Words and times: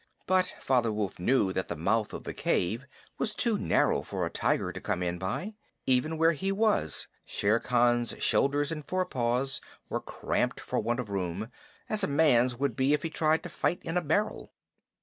But 0.25 0.55
Father 0.59 0.91
Wolf 0.91 1.19
knew 1.19 1.53
that 1.53 1.67
the 1.67 1.75
mouth 1.75 2.11
of 2.11 2.23
the 2.23 2.33
cave 2.33 2.87
was 3.19 3.35
too 3.35 3.59
narrow 3.59 4.01
for 4.01 4.25
a 4.25 4.31
tiger 4.31 4.71
to 4.71 4.81
come 4.81 5.03
in 5.03 5.19
by. 5.19 5.53
Even 5.85 6.17
where 6.17 6.31
he 6.31 6.51
was, 6.51 7.07
Shere 7.23 7.59
Khan's 7.59 8.15
shoulders 8.17 8.71
and 8.71 8.83
forepaws 8.83 9.61
were 9.89 10.01
cramped 10.01 10.59
for 10.59 10.79
want 10.79 10.99
of 10.99 11.09
room, 11.11 11.51
as 11.87 12.03
a 12.03 12.07
man's 12.07 12.55
would 12.55 12.75
be 12.75 12.93
if 12.95 13.03
he 13.03 13.11
tried 13.11 13.43
to 13.43 13.49
fight 13.49 13.79
in 13.83 13.95
a 13.95 14.01
barrel. 14.01 14.51